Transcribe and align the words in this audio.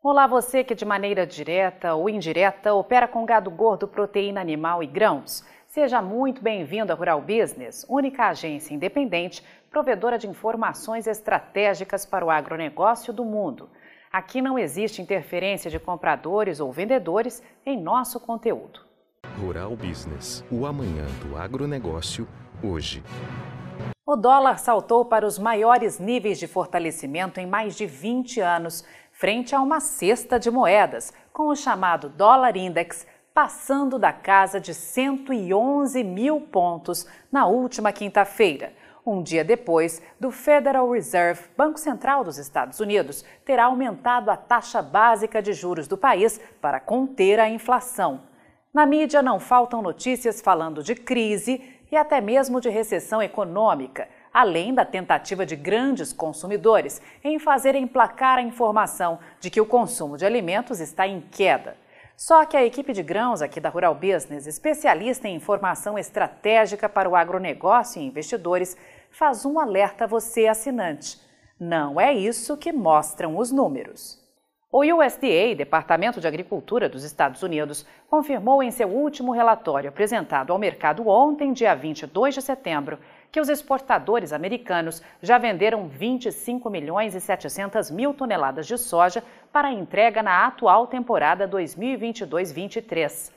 Olá, 0.00 0.28
você 0.28 0.62
que 0.62 0.76
de 0.76 0.84
maneira 0.84 1.26
direta 1.26 1.92
ou 1.96 2.08
indireta 2.08 2.72
opera 2.72 3.08
com 3.08 3.26
gado 3.26 3.50
gordo, 3.50 3.88
proteína 3.88 4.40
animal 4.40 4.80
e 4.80 4.86
grãos. 4.86 5.44
Seja 5.66 6.00
muito 6.00 6.40
bem-vindo 6.40 6.92
à 6.92 6.94
Rural 6.94 7.20
Business, 7.20 7.84
única 7.88 8.28
agência 8.28 8.72
independente 8.72 9.44
provedora 9.68 10.16
de 10.16 10.28
informações 10.28 11.08
estratégicas 11.08 12.06
para 12.06 12.24
o 12.24 12.30
agronegócio 12.30 13.12
do 13.12 13.24
mundo. 13.24 13.68
Aqui 14.12 14.40
não 14.40 14.56
existe 14.56 15.02
interferência 15.02 15.68
de 15.68 15.80
compradores 15.80 16.60
ou 16.60 16.70
vendedores 16.70 17.42
em 17.66 17.76
nosso 17.76 18.20
conteúdo. 18.20 18.86
Rural 19.40 19.74
Business, 19.74 20.44
o 20.48 20.64
amanhã 20.64 21.06
do 21.24 21.36
agronegócio, 21.36 22.28
hoje. 22.62 23.02
O 24.06 24.16
dólar 24.16 24.58
saltou 24.58 25.04
para 25.04 25.26
os 25.26 25.38
maiores 25.38 25.98
níveis 25.98 26.38
de 26.38 26.46
fortalecimento 26.46 27.40
em 27.40 27.46
mais 27.46 27.76
de 27.76 27.84
20 27.84 28.40
anos 28.40 28.82
frente 29.18 29.52
a 29.52 29.60
uma 29.60 29.80
cesta 29.80 30.38
de 30.38 30.48
moedas, 30.48 31.12
com 31.32 31.48
o 31.48 31.56
chamado 31.56 32.08
dólar 32.08 32.56
index 32.56 33.04
passando 33.34 33.98
da 33.98 34.12
casa 34.12 34.60
de 34.60 34.72
111 34.72 36.04
mil 36.04 36.40
pontos 36.40 37.04
na 37.30 37.44
última 37.44 37.90
quinta-feira, 37.90 38.72
um 39.04 39.20
dia 39.20 39.44
depois 39.44 40.00
do 40.20 40.30
Federal 40.30 40.88
Reserve, 40.88 41.42
Banco 41.56 41.80
Central 41.80 42.22
dos 42.22 42.38
Estados 42.38 42.78
Unidos, 42.78 43.24
ter 43.44 43.58
aumentado 43.58 44.30
a 44.30 44.36
taxa 44.36 44.80
básica 44.80 45.42
de 45.42 45.52
juros 45.52 45.88
do 45.88 45.98
país 45.98 46.40
para 46.60 46.78
conter 46.78 47.40
a 47.40 47.48
inflação. 47.48 48.20
Na 48.72 48.86
mídia 48.86 49.20
não 49.20 49.40
faltam 49.40 49.82
notícias 49.82 50.40
falando 50.40 50.80
de 50.80 50.94
crise 50.94 51.60
e 51.90 51.96
até 51.96 52.20
mesmo 52.20 52.60
de 52.60 52.68
recessão 52.68 53.20
econômica, 53.20 54.08
além 54.38 54.72
da 54.72 54.84
tentativa 54.84 55.44
de 55.44 55.56
grandes 55.56 56.12
consumidores 56.12 57.02
em 57.24 57.40
fazer 57.40 57.74
emplacar 57.74 58.38
a 58.38 58.42
informação 58.42 59.18
de 59.40 59.50
que 59.50 59.60
o 59.60 59.66
consumo 59.66 60.16
de 60.16 60.24
alimentos 60.24 60.78
está 60.78 61.08
em 61.08 61.20
queda. 61.20 61.76
Só 62.16 62.44
que 62.44 62.56
a 62.56 62.64
equipe 62.64 62.92
de 62.92 63.02
grãos 63.02 63.42
aqui 63.42 63.58
da 63.58 63.68
Rural 63.68 63.96
Business, 63.96 64.46
especialista 64.46 65.26
em 65.26 65.34
informação 65.34 65.98
estratégica 65.98 66.88
para 66.88 67.08
o 67.08 67.16
agronegócio 67.16 68.00
e 68.00 68.06
investidores, 68.06 68.76
faz 69.10 69.44
um 69.44 69.58
alerta 69.58 70.04
a 70.04 70.06
você, 70.06 70.46
assinante. 70.46 71.20
Não 71.58 72.00
é 72.00 72.14
isso 72.14 72.56
que 72.56 72.72
mostram 72.72 73.36
os 73.36 73.50
números. 73.50 74.24
O 74.70 74.82
USDA, 74.82 75.54
Departamento 75.56 76.20
de 76.20 76.28
Agricultura 76.28 76.90
dos 76.90 77.02
Estados 77.02 77.42
Unidos, 77.42 77.86
confirmou 78.06 78.62
em 78.62 78.70
seu 78.70 78.86
último 78.86 79.32
relatório 79.32 79.88
apresentado 79.88 80.52
ao 80.52 80.58
mercado 80.58 81.08
ontem, 81.08 81.54
dia 81.54 81.74
22 81.74 82.34
de 82.34 82.42
setembro, 82.42 82.98
que 83.30 83.40
os 83.40 83.48
exportadores 83.48 84.32
americanos 84.32 85.02
já 85.22 85.38
venderam 85.38 85.86
25 85.86 86.70
milhões 86.70 87.14
e 87.14 87.20
700 87.20 87.90
mil 87.90 88.14
toneladas 88.14 88.66
de 88.66 88.78
soja 88.78 89.22
para 89.52 89.72
entrega 89.72 90.22
na 90.22 90.46
atual 90.46 90.86
temporada 90.86 91.48
2022-23. 91.48 93.32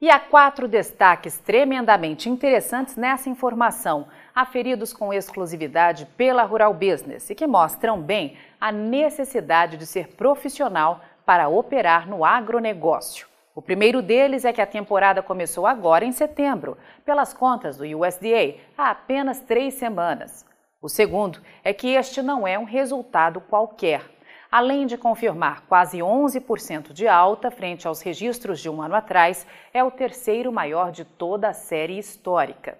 E 0.00 0.10
há 0.10 0.18
quatro 0.18 0.68
destaques 0.68 1.38
tremendamente 1.38 2.30
interessantes 2.30 2.96
nessa 2.96 3.28
informação, 3.28 4.06
aferidos 4.32 4.92
com 4.92 5.12
exclusividade 5.12 6.06
pela 6.16 6.44
Rural 6.44 6.72
Business 6.72 7.28
e 7.30 7.34
que 7.34 7.48
mostram 7.48 8.00
bem 8.00 8.36
a 8.60 8.70
necessidade 8.70 9.76
de 9.76 9.86
ser 9.86 10.08
profissional 10.14 11.00
para 11.26 11.48
operar 11.48 12.08
no 12.08 12.24
agronegócio. 12.24 13.27
O 13.58 13.60
primeiro 13.60 14.00
deles 14.00 14.44
é 14.44 14.52
que 14.52 14.60
a 14.60 14.66
temporada 14.66 15.20
começou 15.20 15.66
agora 15.66 16.04
em 16.04 16.12
setembro, 16.12 16.78
pelas 17.04 17.34
contas 17.34 17.76
do 17.76 17.82
USDA, 17.82 18.54
há 18.78 18.90
apenas 18.90 19.40
três 19.40 19.74
semanas. 19.74 20.46
O 20.80 20.88
segundo 20.88 21.40
é 21.64 21.72
que 21.72 21.88
este 21.88 22.22
não 22.22 22.46
é 22.46 22.56
um 22.56 22.62
resultado 22.62 23.40
qualquer. 23.40 24.00
Além 24.48 24.86
de 24.86 24.96
confirmar 24.96 25.62
quase 25.62 25.98
11% 25.98 26.92
de 26.92 27.08
alta 27.08 27.50
frente 27.50 27.88
aos 27.88 28.00
registros 28.00 28.60
de 28.60 28.70
um 28.70 28.80
ano 28.80 28.94
atrás, 28.94 29.44
é 29.74 29.82
o 29.82 29.90
terceiro 29.90 30.52
maior 30.52 30.92
de 30.92 31.04
toda 31.04 31.48
a 31.48 31.52
série 31.52 31.98
histórica. 31.98 32.78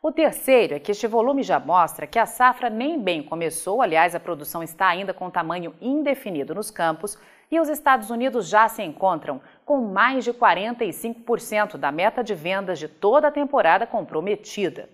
O 0.00 0.12
terceiro 0.12 0.74
é 0.74 0.78
que 0.78 0.92
este 0.92 1.08
volume 1.08 1.42
já 1.42 1.58
mostra 1.58 2.06
que 2.06 2.20
a 2.20 2.26
safra 2.26 2.70
nem 2.70 3.00
bem 3.00 3.20
começou, 3.20 3.82
aliás, 3.82 4.14
a 4.14 4.20
produção 4.20 4.62
está 4.62 4.86
ainda 4.86 5.12
com 5.12 5.28
tamanho 5.28 5.74
indefinido 5.80 6.54
nos 6.54 6.70
campos, 6.70 7.18
e 7.50 7.60
os 7.60 7.68
Estados 7.68 8.10
Unidos 8.10 8.48
já 8.48 8.68
se 8.68 8.82
encontram 8.82 9.40
com 9.64 9.80
mais 9.80 10.24
de 10.24 10.32
45% 10.32 11.76
da 11.76 11.90
meta 11.90 12.22
de 12.22 12.34
vendas 12.34 12.78
de 12.78 12.88
toda 12.88 13.28
a 13.28 13.32
temporada 13.32 13.86
comprometida. 13.86 14.88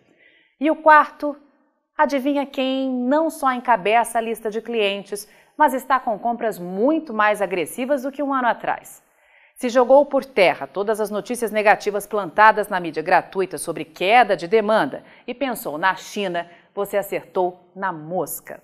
E 0.61 0.71
o 0.71 0.77
quarto, 0.77 1.37
adivinha 1.97 2.47
quem 2.47 2.89
não 2.89 3.29
só 3.31 3.53
encabeça 3.53 4.19
a 4.19 4.21
lista 4.21 4.51
de 4.51 4.61
clientes, 4.61 5.29
mas 5.57 5.75
está 5.75 6.01
com 6.01 6.19
compras 6.19 6.59
muito 6.59 7.13
mais 7.13 7.43
agressivas 7.43 8.03
do 8.03 8.13
que 8.13 8.23
um 8.23 8.33
ano 8.33 8.49
atrás. 8.49 9.03
Se 9.57 9.69
jogou 9.69 10.07
por 10.07 10.25
terra 10.25 10.67
todas 10.67 11.03
as 11.03 11.11
notícias 11.11 11.51
negativas 11.51 12.07
plantadas 12.07 12.69
na 12.69 12.81
mídia 12.81 13.03
gratuita 13.03 13.59
sobre 13.59 13.85
queda 13.85 14.35
de 14.35 14.49
demanda 14.49 15.05
e 15.27 15.35
pensou 15.35 15.77
na 15.77 15.95
China, 15.97 16.51
você 16.75 16.97
acertou 16.97 17.71
na 17.77 17.93
mosca. 17.93 18.63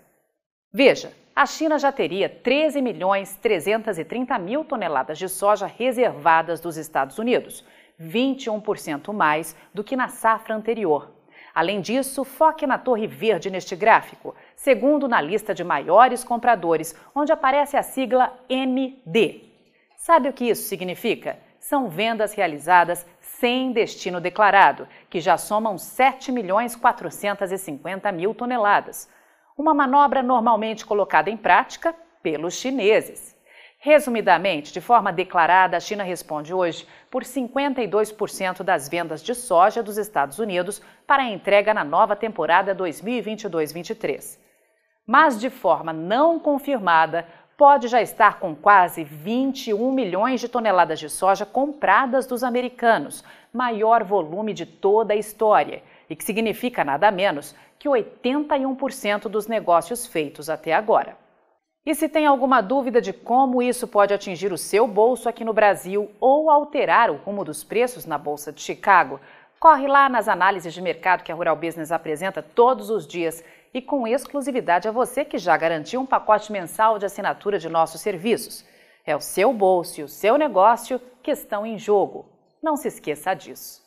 Veja, 0.73 1.13
a 1.37 1.45
China 1.45 1.79
já 1.79 1.93
teria 1.93 2.31
13 2.31 2.81
milhões 2.81 3.37
330 3.37 4.39
mil 4.39 4.65
toneladas 4.65 5.19
de 5.19 5.29
soja 5.29 5.67
reservadas 5.67 6.61
dos 6.61 6.79
Estados 6.79 7.19
Unidos, 7.19 7.63
21% 8.01 9.13
mais 9.13 9.55
do 9.75 9.85
que 9.85 9.95
na 9.95 10.09
safra 10.09 10.55
anterior. 10.55 11.13
Além 11.55 11.83
disso, 11.83 12.25
foque 12.25 12.67
na 12.67 12.79
Torre 12.79 13.07
Verde 13.07 13.51
neste 13.51 13.77
gráfico, 13.77 14.35
segundo 14.55 15.07
na 15.07 15.21
lista 15.21 15.55
de 15.55 15.63
maiores 15.63 16.25
compradores, 16.25 16.95
onde 17.15 17.33
aparece 17.33 17.77
a 17.77 17.83
sigla 17.83 18.33
MD. 18.49 19.43
Sabe 19.95 20.31
o 20.31 20.33
que 20.33 20.49
isso 20.49 20.63
significa? 20.63 21.39
São 21.61 21.91
vendas 21.91 22.33
realizadas 22.33 23.07
sem 23.21 23.73
destino 23.73 24.23
declarado, 24.23 24.89
que 25.11 25.21
já 25.21 25.37
somam 25.37 25.77
7 25.77 26.33
milhões 26.33 26.75
450 26.75 28.11
mil 28.11 28.35
toneladas 28.35 29.15
uma 29.57 29.73
manobra 29.73 30.23
normalmente 30.23 30.85
colocada 30.85 31.31
em 31.31 31.37
prática 31.37 31.95
pelos 32.23 32.55
chineses. 32.55 33.37
Resumidamente, 33.79 34.73
de 34.73 34.81
forma 34.81 35.13
declarada, 35.13 35.77
a 35.77 35.81
China 35.81 36.03
responde 36.03 36.53
hoje 36.53 36.87
por 37.11 37.23
52% 37.23 38.63
das 38.63 38.89
vendas 38.89 39.23
de 39.23 39.35
soja 39.35 39.83
dos 39.83 39.97
Estados 39.97 40.39
Unidos 40.39 40.83
para 41.07 41.23
a 41.23 41.31
entrega 41.31 41.73
na 41.73 41.85
nova 41.85 42.17
temporada 42.17 42.75
2022-23. 42.75 44.39
Mas, 45.07 45.39
de 45.39 45.51
forma 45.51 45.93
não 45.93 46.41
confirmada, 46.41 47.29
pode 47.57 47.87
já 47.89 48.03
estar 48.03 48.39
com 48.41 48.55
quase 48.55 49.05
21 49.05 49.93
milhões 49.93 50.41
de 50.41 50.49
toneladas 50.49 50.99
de 50.99 51.09
soja 51.09 51.47
compradas 51.47 52.27
dos 52.27 52.43
americanos, 52.43 53.25
maior 53.53 54.03
volume 54.03 54.53
de 54.53 54.67
toda 54.67 55.15
a 55.15 55.17
história, 55.17 55.83
e 56.09 56.17
que 56.17 56.25
significa 56.25 56.85
nada 56.85 57.11
menos 57.11 57.55
que 57.79 57.89
81% 57.89 59.29
dos 59.29 59.47
negócios 59.47 60.07
feitos 60.07 60.49
até 60.49 60.73
agora. 60.73 61.17
E 61.87 61.95
se 61.95 62.09
tem 62.09 62.27
alguma 62.27 62.61
dúvida 62.61 63.01
de 63.01 63.13
como 63.13 63.63
isso 63.63 63.87
pode 63.87 64.13
atingir 64.13 64.53
o 64.53 64.59
seu 64.59 64.89
bolso 64.89 65.29
aqui 65.29 65.45
no 65.45 65.53
Brasil 65.53 66.11
ou 66.19 66.51
alterar 66.51 67.11
o 67.11 67.17
rumo 67.17 67.45
dos 67.45 67.63
preços 67.63 68.05
na 68.05 68.19
Bolsa 68.19 68.53
de 68.53 68.61
Chicago, 68.61 69.21
corre 69.61 69.87
lá 69.87 70.09
nas 70.09 70.27
análises 70.27 70.75
de 70.75 70.83
mercado 70.83 71.23
que 71.23 71.31
a 71.31 71.35
Rural 71.35 71.55
Business 71.55 71.93
apresenta 71.93 72.43
todos 72.43 72.91
os 72.91 73.07
dias 73.07 73.45
e 73.73 73.81
com 73.81 74.05
exclusividade 74.05 74.89
a 74.89 74.91
você 74.91 75.25
que 75.25 75.39
já 75.39 75.57
garantiu 75.57 76.01
um 76.01 76.07
pacote 76.07 76.51
mensal 76.51 76.99
de 76.99 77.07
assinatura 77.07 77.57
de 77.57 77.69
nossos 77.69 78.01
serviços. 78.01 78.65
É 79.05 79.15
o 79.15 79.21
seu 79.21 79.53
bolso 79.53 80.01
e 80.01 80.03
o 80.03 80.09
seu 80.09 80.37
negócio 80.37 81.01
que 81.23 81.31
estão 81.31 81.65
em 81.65 81.79
jogo. 81.79 82.27
Não 82.61 82.77
se 82.77 82.89
esqueça 82.89 83.33
disso. 83.33 83.86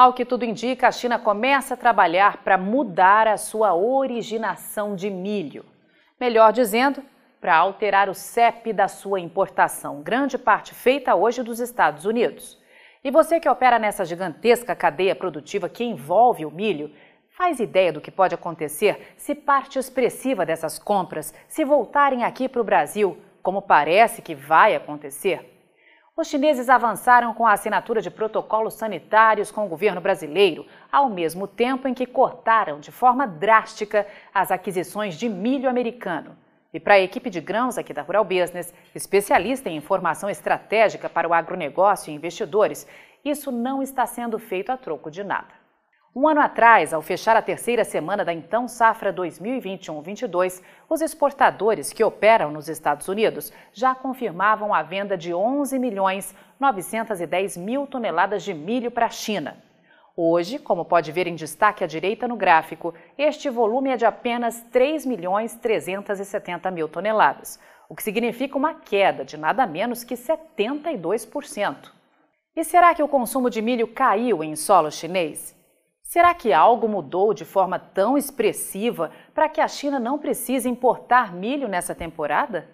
Ao 0.00 0.12
que 0.12 0.24
tudo 0.24 0.44
indica, 0.44 0.86
a 0.86 0.92
China 0.92 1.18
começa 1.18 1.74
a 1.74 1.76
trabalhar 1.76 2.44
para 2.44 2.56
mudar 2.56 3.26
a 3.26 3.36
sua 3.36 3.74
originação 3.74 4.94
de 4.94 5.10
milho. 5.10 5.64
Melhor 6.20 6.52
dizendo, 6.52 7.02
para 7.40 7.56
alterar 7.56 8.08
o 8.08 8.14
CEP 8.14 8.72
da 8.72 8.86
sua 8.86 9.18
importação, 9.18 10.00
grande 10.00 10.38
parte 10.38 10.72
feita 10.72 11.16
hoje 11.16 11.42
dos 11.42 11.58
Estados 11.58 12.04
Unidos. 12.04 12.56
E 13.02 13.10
você 13.10 13.40
que 13.40 13.48
opera 13.48 13.76
nessa 13.76 14.04
gigantesca 14.04 14.76
cadeia 14.76 15.16
produtiva 15.16 15.68
que 15.68 15.82
envolve 15.82 16.46
o 16.46 16.50
milho, 16.52 16.94
faz 17.36 17.58
ideia 17.58 17.92
do 17.92 18.00
que 18.00 18.12
pode 18.12 18.36
acontecer 18.36 19.14
se 19.16 19.34
parte 19.34 19.80
expressiva 19.80 20.46
dessas 20.46 20.78
compras 20.78 21.34
se 21.48 21.64
voltarem 21.64 22.22
aqui 22.22 22.48
para 22.48 22.60
o 22.60 22.64
Brasil 22.64 23.18
como 23.42 23.60
parece 23.60 24.22
que 24.22 24.36
vai 24.36 24.76
acontecer, 24.76 25.57
os 26.20 26.26
chineses 26.26 26.68
avançaram 26.68 27.32
com 27.32 27.46
a 27.46 27.52
assinatura 27.52 28.02
de 28.02 28.10
protocolos 28.10 28.74
sanitários 28.74 29.52
com 29.52 29.64
o 29.64 29.68
governo 29.68 30.00
brasileiro, 30.00 30.66
ao 30.90 31.08
mesmo 31.08 31.46
tempo 31.46 31.86
em 31.86 31.94
que 31.94 32.04
cortaram 32.04 32.80
de 32.80 32.90
forma 32.90 33.24
drástica 33.24 34.04
as 34.34 34.50
aquisições 34.50 35.14
de 35.14 35.28
milho 35.28 35.70
americano. 35.70 36.36
E 36.74 36.80
para 36.80 36.94
a 36.94 37.00
equipe 37.00 37.30
de 37.30 37.40
grãos 37.40 37.78
aqui 37.78 37.94
da 37.94 38.02
Rural 38.02 38.24
Business, 38.24 38.74
especialista 38.92 39.70
em 39.70 39.76
informação 39.76 40.28
estratégica 40.28 41.08
para 41.08 41.28
o 41.28 41.32
agronegócio 41.32 42.10
e 42.10 42.14
investidores, 42.14 42.84
isso 43.24 43.52
não 43.52 43.80
está 43.80 44.04
sendo 44.04 44.40
feito 44.40 44.72
a 44.72 44.76
troco 44.76 45.12
de 45.12 45.22
nada. 45.22 45.57
Um 46.16 46.26
ano 46.26 46.40
atrás, 46.40 46.94
ao 46.94 47.02
fechar 47.02 47.36
a 47.36 47.42
terceira 47.42 47.84
semana 47.84 48.24
da 48.24 48.32
então 48.32 48.66
safra 48.66 49.12
2021-22, 49.12 50.62
os 50.88 51.00
exportadores 51.02 51.92
que 51.92 52.02
operam 52.02 52.50
nos 52.50 52.68
Estados 52.68 53.06
Unidos 53.08 53.52
já 53.74 53.94
confirmavam 53.94 54.72
a 54.72 54.82
venda 54.82 55.18
de 55.18 55.34
11 55.34 55.78
milhões 55.78 56.34
910 56.58 57.58
mil 57.58 57.86
toneladas 57.86 58.42
de 58.42 58.54
milho 58.54 58.90
para 58.90 59.06
a 59.06 59.10
China. 59.10 59.58
Hoje, 60.16 60.58
como 60.58 60.84
pode 60.84 61.12
ver 61.12 61.26
em 61.26 61.34
destaque 61.34 61.84
à 61.84 61.86
direita 61.86 62.26
no 62.26 62.36
gráfico, 62.36 62.94
este 63.16 63.50
volume 63.50 63.90
é 63.90 63.96
de 63.96 64.06
apenas 64.06 64.62
3 64.72 65.04
milhões 65.04 65.54
370 65.54 66.70
mil 66.70 66.88
toneladas, 66.88 67.60
o 67.86 67.94
que 67.94 68.02
significa 68.02 68.56
uma 68.56 68.74
queda 68.74 69.24
de 69.24 69.36
nada 69.36 69.66
menos 69.66 70.02
que 70.02 70.14
72%. 70.14 71.92
E 72.56 72.64
será 72.64 72.94
que 72.94 73.02
o 73.02 73.08
consumo 73.08 73.48
de 73.48 73.62
milho 73.62 73.86
caiu 73.86 74.42
em 74.42 74.56
solo 74.56 74.90
chinês? 74.90 75.57
Será 76.08 76.32
que 76.32 76.54
algo 76.54 76.88
mudou 76.88 77.34
de 77.34 77.44
forma 77.44 77.78
tão 77.78 78.16
expressiva 78.16 79.10
para 79.34 79.46
que 79.46 79.60
a 79.60 79.68
China 79.68 80.00
não 80.00 80.18
precise 80.18 80.66
importar 80.66 81.34
milho 81.34 81.68
nessa 81.68 81.94
temporada? 81.94 82.66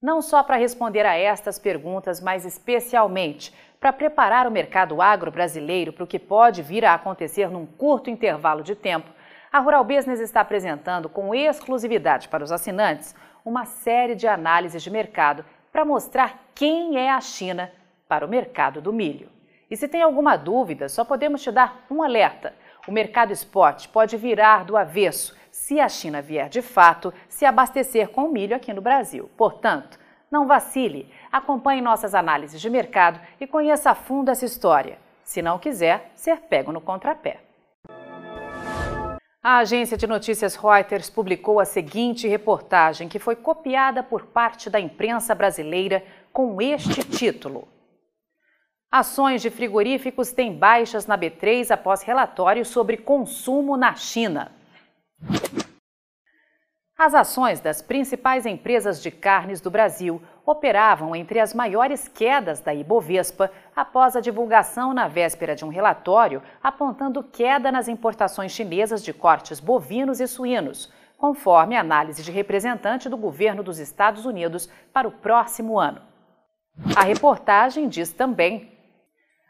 Não 0.00 0.22
só 0.22 0.42
para 0.42 0.56
responder 0.56 1.04
a 1.04 1.14
estas 1.14 1.58
perguntas, 1.58 2.22
mas 2.22 2.46
especialmente 2.46 3.54
para 3.78 3.92
preparar 3.92 4.46
o 4.46 4.50
mercado 4.50 5.02
agro 5.02 5.30
brasileiro 5.30 5.92
para 5.92 6.04
o 6.04 6.06
que 6.06 6.18
pode 6.18 6.62
vir 6.62 6.86
a 6.86 6.94
acontecer 6.94 7.50
num 7.50 7.66
curto 7.66 8.08
intervalo 8.08 8.62
de 8.62 8.74
tempo, 8.74 9.10
a 9.52 9.58
Rural 9.58 9.84
Business 9.84 10.18
está 10.18 10.40
apresentando 10.40 11.06
com 11.06 11.34
exclusividade 11.34 12.28
para 12.28 12.42
os 12.42 12.50
assinantes 12.50 13.14
uma 13.44 13.66
série 13.66 14.14
de 14.14 14.26
análises 14.26 14.82
de 14.82 14.90
mercado 14.90 15.44
para 15.70 15.84
mostrar 15.84 16.42
quem 16.54 16.96
é 16.96 17.10
a 17.10 17.20
China 17.20 17.70
para 18.08 18.24
o 18.24 18.28
mercado 18.28 18.80
do 18.80 18.90
milho. 18.90 19.33
E 19.74 19.76
se 19.76 19.88
tem 19.88 20.02
alguma 20.02 20.36
dúvida, 20.36 20.88
só 20.88 21.04
podemos 21.04 21.42
te 21.42 21.50
dar 21.50 21.84
um 21.90 22.00
alerta. 22.00 22.54
O 22.86 22.92
mercado 22.92 23.32
spot 23.32 23.88
pode 23.88 24.16
virar 24.16 24.64
do 24.64 24.76
avesso 24.76 25.36
se 25.50 25.80
a 25.80 25.88
China 25.88 26.22
vier 26.22 26.48
de 26.48 26.62
fato 26.62 27.12
se 27.28 27.44
abastecer 27.44 28.10
com 28.10 28.28
milho 28.28 28.54
aqui 28.54 28.72
no 28.72 28.80
Brasil. 28.80 29.28
Portanto, 29.36 29.98
não 30.30 30.46
vacile, 30.46 31.12
acompanhe 31.32 31.80
nossas 31.80 32.14
análises 32.14 32.60
de 32.60 32.70
mercado 32.70 33.18
e 33.40 33.48
conheça 33.48 33.90
a 33.90 33.96
fundo 33.96 34.30
essa 34.30 34.44
história. 34.44 34.96
Se 35.24 35.42
não 35.42 35.58
quiser, 35.58 36.12
ser 36.14 36.42
pego 36.42 36.70
no 36.70 36.80
contrapé. 36.80 37.40
A 39.42 39.58
agência 39.58 39.96
de 39.96 40.06
notícias 40.06 40.54
Reuters 40.54 41.10
publicou 41.10 41.58
a 41.58 41.64
seguinte 41.64 42.28
reportagem, 42.28 43.08
que 43.08 43.18
foi 43.18 43.34
copiada 43.34 44.04
por 44.04 44.26
parte 44.26 44.70
da 44.70 44.78
imprensa 44.78 45.34
brasileira 45.34 46.00
com 46.32 46.62
este 46.62 47.02
título: 47.02 47.66
Ações 48.90 49.42
de 49.42 49.50
frigoríficos 49.50 50.32
têm 50.32 50.56
baixas 50.56 51.06
na 51.06 51.18
B3 51.18 51.70
após 51.70 52.02
relatório 52.02 52.64
sobre 52.64 52.96
consumo 52.96 53.76
na 53.76 53.94
China. 53.94 54.52
As 56.96 57.12
ações 57.12 57.60
das 57.60 57.82
principais 57.82 58.46
empresas 58.46 59.02
de 59.02 59.10
carnes 59.10 59.60
do 59.60 59.68
Brasil 59.68 60.22
operavam 60.46 61.14
entre 61.16 61.40
as 61.40 61.52
maiores 61.52 62.06
quedas 62.06 62.60
da 62.60 62.72
Ibovespa 62.72 63.50
após 63.74 64.14
a 64.14 64.20
divulgação 64.20 64.94
na 64.94 65.08
véspera 65.08 65.56
de 65.56 65.64
um 65.64 65.68
relatório 65.68 66.40
apontando 66.62 67.22
queda 67.22 67.72
nas 67.72 67.88
importações 67.88 68.52
chinesas 68.52 69.02
de 69.02 69.12
cortes 69.12 69.58
bovinos 69.58 70.20
e 70.20 70.28
suínos, 70.28 70.92
conforme 71.18 71.76
análise 71.76 72.22
de 72.22 72.30
representante 72.30 73.08
do 73.08 73.16
governo 73.16 73.62
dos 73.62 73.80
Estados 73.80 74.24
Unidos 74.24 74.68
para 74.92 75.08
o 75.08 75.12
próximo 75.12 75.80
ano. 75.80 76.00
A 76.94 77.02
reportagem 77.02 77.88
diz 77.88 78.12
também 78.12 78.73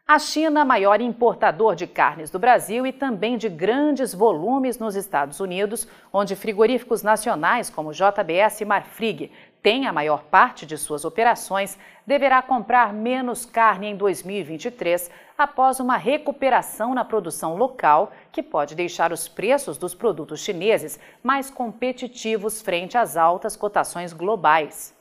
a 0.06 0.18
China, 0.18 0.66
maior 0.66 1.00
importador 1.00 1.74
de 1.74 1.86
carnes 1.86 2.30
do 2.30 2.38
Brasil 2.38 2.86
e 2.86 2.92
também 2.92 3.38
de 3.38 3.48
grandes 3.48 4.12
volumes 4.12 4.78
nos 4.78 4.94
Estados 4.94 5.40
Unidos, 5.40 5.88
onde 6.12 6.36
frigoríficos 6.36 7.02
nacionais 7.02 7.70
como 7.70 7.90
JBS 7.90 8.60
e 8.60 8.64
Marfrig 8.66 9.32
têm 9.62 9.86
a 9.86 9.94
maior 9.94 10.24
parte 10.24 10.66
de 10.66 10.76
suas 10.76 11.06
operações, 11.06 11.78
deverá 12.06 12.42
comprar 12.42 12.92
menos 12.92 13.46
carne 13.46 13.86
em 13.86 13.96
2023 13.96 15.10
após 15.38 15.80
uma 15.80 15.96
recuperação 15.96 16.94
na 16.94 17.02
produção 17.02 17.56
local, 17.56 18.12
que 18.30 18.42
pode 18.42 18.74
deixar 18.74 19.10
os 19.10 19.26
preços 19.26 19.78
dos 19.78 19.94
produtos 19.94 20.40
chineses 20.40 21.00
mais 21.22 21.48
competitivos 21.48 22.60
frente 22.60 22.98
às 22.98 23.16
altas 23.16 23.56
cotações 23.56 24.12
globais. 24.12 24.94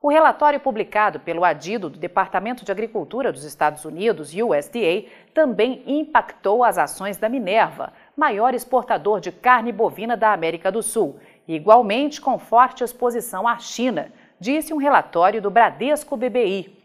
O 0.00 0.08
relatório 0.08 0.60
publicado 0.60 1.18
pelo 1.18 1.44
Adido 1.44 1.90
do 1.90 1.98
Departamento 1.98 2.64
de 2.64 2.70
Agricultura 2.70 3.32
dos 3.32 3.42
Estados 3.42 3.84
Unidos, 3.84 4.32
USDA, 4.32 5.06
também 5.34 5.82
impactou 5.84 6.62
as 6.62 6.78
ações 6.78 7.16
da 7.16 7.28
Minerva, 7.28 7.92
maior 8.16 8.54
exportador 8.54 9.20
de 9.20 9.32
carne 9.32 9.72
bovina 9.72 10.16
da 10.16 10.32
América 10.32 10.70
do 10.70 10.84
Sul, 10.84 11.18
igualmente 11.48 12.20
com 12.20 12.38
forte 12.38 12.84
exposição 12.84 13.48
à 13.48 13.58
China, 13.58 14.12
disse 14.38 14.72
um 14.72 14.76
relatório 14.76 15.42
do 15.42 15.50
Bradesco 15.50 16.16
BBI. 16.16 16.77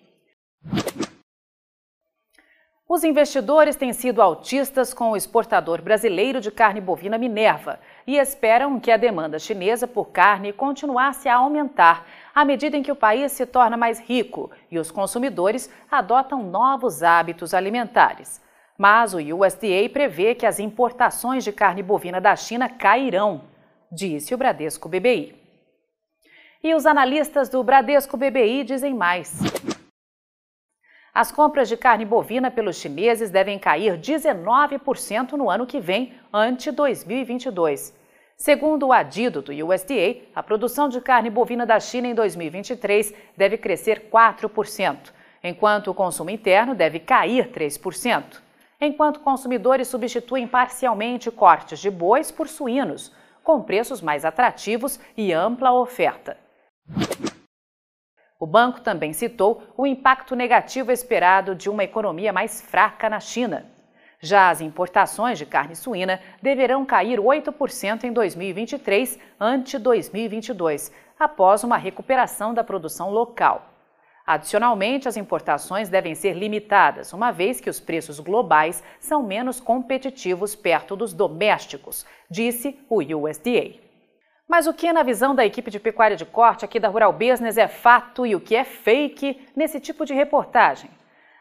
Os 2.94 3.04
investidores 3.04 3.76
têm 3.76 3.92
sido 3.92 4.22
altistas 4.22 4.94
com 4.94 5.10
o 5.10 5.18
exportador 5.18 5.82
brasileiro 5.82 6.40
de 6.40 6.52
carne 6.52 6.80
bovina 6.80 7.18
Minerva 7.18 7.80
e 8.06 8.20
esperam 8.20 8.80
que 8.80 8.92
a 8.92 8.98
demanda 8.98 9.40
chinesa 9.40 9.88
por 9.88 10.12
carne 10.12 10.54
continuasse 10.54 11.28
a 11.28 11.38
aumentar 11.38 12.06
à 12.36 12.46
medida 12.46 12.78
em 12.78 12.84
que 12.84 12.92
o 12.92 12.96
país 12.96 13.32
se 13.32 13.48
torna 13.48 13.76
mais 13.76 14.00
rico 14.00 14.52
e 14.70 14.78
os 14.78 14.92
consumidores 14.92 15.74
adotam 15.90 16.44
novos 16.44 17.02
hábitos 17.02 17.56
alimentares. 17.56 18.40
Mas 18.78 19.16
o 19.16 19.18
USDA 19.18 19.90
prevê 19.92 20.36
que 20.36 20.46
as 20.46 20.60
importações 20.60 21.44
de 21.44 21.52
carne 21.52 21.82
bovina 21.82 22.22
da 22.22 22.36
China 22.36 22.70
cairão, 22.70 23.46
disse 23.92 24.36
o 24.36 24.38
Bradesco 24.38 24.88
BBI. 24.88 25.36
E 26.64 26.76
os 26.76 26.86
analistas 26.86 27.50
do 27.50 27.64
Bradesco 27.64 28.16
BBI 28.16 28.64
dizem 28.64 28.94
mais. 28.94 29.42
As 31.14 31.32
compras 31.32 31.70
de 31.70 31.78
carne 31.78 32.06
bovina 32.06 32.50
pelos 32.50 32.78
chineses 32.78 33.30
devem 33.30 33.60
cair 33.60 34.00
19% 34.00 35.34
no 35.34 35.48
ano 35.48 35.68
que 35.68 35.80
vem, 35.80 36.16
ante 36.34 36.72
2022. 36.72 37.96
Segundo 38.36 38.88
o 38.88 38.92
adido 38.92 39.40
do 39.40 39.52
USDA, 39.52 40.24
a 40.34 40.42
produção 40.42 40.90
de 40.90 41.00
carne 41.00 41.30
bovina 41.30 41.68
da 41.68 41.80
China 41.80 42.08
em 42.08 42.16
2023 42.16 43.14
deve 43.38 43.58
crescer 43.58 44.10
4%, 44.12 45.14
enquanto 45.44 45.92
o 45.92 45.94
consumo 45.94 46.32
interno 46.32 46.74
deve 46.74 47.00
cair 47.00 47.52
3%, 47.52 48.42
enquanto 48.82 49.20
consumidores 49.20 49.88
substituem 49.88 50.48
parcialmente 50.48 51.30
cortes 51.30 51.78
de 51.78 51.92
bois 51.92 52.32
por 52.32 52.48
suínos, 52.48 53.12
com 53.44 53.62
preços 53.62 54.02
mais 54.02 54.26
atrativos 54.26 55.00
e 55.16 55.32
ampla 55.32 55.72
oferta. 55.74 56.36
O 58.44 58.46
banco 58.46 58.82
também 58.82 59.14
citou 59.14 59.64
o 59.78 59.88
impacto 59.88 60.36
negativo 60.36 60.92
esperado 60.92 61.56
de 61.56 61.70
uma 61.70 61.86
economia 61.86 62.34
mais 62.34 62.60
fraca 62.60 63.10
na 63.10 63.22
China. 63.22 63.66
Já 64.20 64.50
as 64.50 64.60
importações 64.60 65.38
de 65.38 65.46
carne 65.46 65.78
suína 65.78 66.20
deverão 66.42 66.86
cair 66.86 67.22
8% 67.22 68.04
em 68.04 68.12
2023 68.12 69.18
ante 69.40 69.80
2022, 69.80 70.92
após 71.18 71.64
uma 71.64 71.78
recuperação 71.78 72.54
da 72.54 72.66
produção 72.66 73.12
local. 73.12 73.66
Adicionalmente, 74.28 75.08
as 75.08 75.16
importações 75.16 75.88
devem 75.88 76.14
ser 76.14 76.34
limitadas, 76.34 77.14
uma 77.14 77.32
vez 77.32 77.62
que 77.62 77.70
os 77.70 77.80
preços 77.80 78.20
globais 78.20 78.84
são 79.00 79.24
menos 79.24 79.62
competitivos 79.62 80.54
perto 80.54 80.98
dos 80.98 81.14
domésticos, 81.14 82.06
disse 82.30 82.78
o 82.90 82.98
USDA. 82.98 83.83
Mas 84.54 84.68
o 84.68 84.74
que, 84.74 84.94
na 84.94 85.02
visão 85.02 85.34
da 85.34 85.44
equipe 85.44 85.72
de 85.72 85.80
pecuária 85.80 86.16
de 86.16 86.28
corte 86.28 86.64
aqui 86.64 86.80
da 86.80 86.88
Rural 86.88 87.12
Business, 87.12 87.58
é 87.58 87.68
fato 87.68 88.24
e 88.24 88.36
o 88.36 88.40
que 88.40 88.56
é 88.56 88.64
fake 88.64 89.48
nesse 89.56 89.80
tipo 89.80 90.06
de 90.06 90.14
reportagem? 90.14 90.92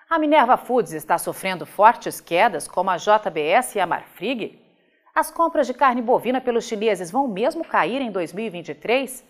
A 0.09 0.19
Minerva 0.19 0.57
Foods 0.57 0.95
está 0.95 1.19
sofrendo 1.19 1.67
fortes 1.67 2.23
quedas, 2.23 2.67
como 2.67 2.89
a 2.89 2.97
JBS 2.97 3.75
e 3.75 3.81
a 3.81 3.87
Marfrig? 3.87 4.59
As 5.15 5.31
compras 5.31 5.67
de 5.67 5.75
carne 5.75 6.01
bovina 6.01 6.41
pelos 6.41 6.65
chineses 6.65 7.11
vão 7.11 7.29
mesmo 7.29 7.67
cair 7.67 8.01
em 8.01 8.11
2023? 8.11 9.23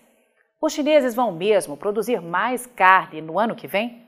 Os 0.60 0.72
chineses 0.72 1.12
vão 1.12 1.32
mesmo 1.32 1.76
produzir 1.76 2.20
mais 2.22 2.64
carne 2.64 3.20
no 3.20 3.36
ano 3.36 3.56
que 3.56 3.66
vem? 3.66 4.06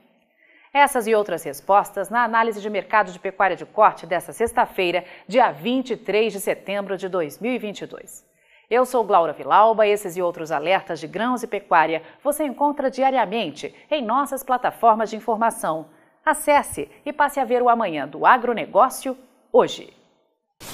Essas 0.73 1.05
e 1.05 1.13
outras 1.13 1.43
respostas 1.43 2.09
na 2.09 2.23
análise 2.23 2.61
de 2.61 2.69
mercado 2.69 3.11
de 3.11 3.19
pecuária 3.19 3.57
de 3.57 3.65
corte 3.65 4.07
desta 4.07 4.31
sexta-feira, 4.31 5.03
dia 5.27 5.51
23 5.51 6.31
de 6.31 6.39
setembro 6.39 6.95
de 6.95 7.09
2022. 7.09 8.34
Eu 8.69 8.83
sou 8.83 9.03
Glaura 9.03 9.31
Vilauba, 9.31 9.85
esses 9.85 10.17
e 10.17 10.21
outros 10.23 10.51
alertas 10.51 10.99
de 10.99 11.05
grãos 11.05 11.43
e 11.43 11.47
pecuária 11.47 12.01
você 12.23 12.43
encontra 12.43 12.89
diariamente 12.89 13.75
em 13.91 14.03
nossas 14.03 14.41
plataformas 14.41 15.11
de 15.11 15.15
informação. 15.15 15.85
Acesse 16.25 16.89
e 17.05 17.13
passe 17.13 17.39
a 17.39 17.45
ver 17.45 17.61
o 17.61 17.69
amanhã 17.69 18.07
do 18.07 18.25
agronegócio 18.25 19.15
hoje. 19.53 19.93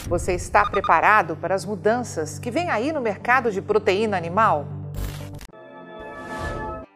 Você 0.08 0.34
está 0.34 0.66
preparado 0.70 1.36
para 1.36 1.54
as 1.54 1.66
mudanças 1.66 2.40
que 2.40 2.50
vem 2.50 2.70
aí 2.70 2.94
no 2.94 3.02
mercado 3.02 3.52
de 3.52 3.62
proteína 3.62 4.16
animal? 4.16 4.66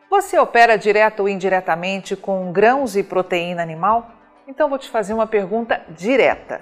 Você 0.10 0.40
opera 0.40 0.78
direto 0.78 1.22
ou 1.22 1.30
indiretamente 1.30 2.16
com 2.16 2.54
grãos 2.54 2.96
e 2.96 3.04
proteína 3.04 3.62
animal? 3.62 4.12
Então 4.48 4.70
vou 4.70 4.78
te 4.78 4.90
fazer 4.90 5.14
uma 5.14 5.28
pergunta 5.28 5.84
direta. 5.90 6.62